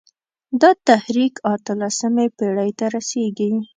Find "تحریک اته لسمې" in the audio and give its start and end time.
0.87-2.25